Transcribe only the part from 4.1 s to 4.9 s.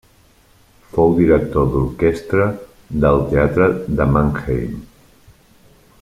Mannheim.